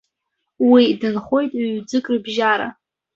Уи 0.69 0.83
дынхоит 0.99 1.51
ҩ-ӡык 1.61 2.05
рыбжьара. 2.11 2.67